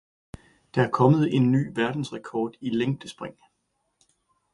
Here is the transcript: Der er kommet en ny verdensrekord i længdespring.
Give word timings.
Der 0.75 0.81
er 0.85 0.89
kommet 0.89 1.33
en 1.33 1.51
ny 1.51 1.69
verdensrekord 1.79 2.55
i 2.61 2.69
længdespring. 2.69 3.37